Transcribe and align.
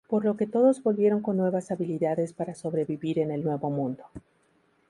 Por 0.09 0.25
lo 0.25 0.35
que 0.35 0.47
todos 0.47 0.81
volvieron 0.81 1.21
con 1.21 1.37
nuevas 1.37 1.69
habilidades 1.69 2.33
para 2.33 2.55
sobrevivir 2.55 3.19
en 3.19 3.29
el 3.29 3.43
Nuevo 3.43 3.69
Mundo. 3.69 4.05